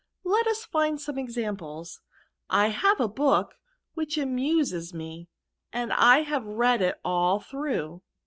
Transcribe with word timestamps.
Let 0.23 0.47
us 0.47 0.65
find 0.65 0.99
some 0.99 1.19
examples* 1.19 2.01
I 2.49 2.69
have 2.69 2.99
a 2.99 3.07
book 3.07 3.59
which 3.93 4.17
amuses 4.17 4.95
me, 4.95 5.29
and 5.71 5.93
I 5.93 6.23
have 6.23 6.43
read 6.43 6.81
it 6.81 6.99
all 7.05 7.39
through." 7.39 8.01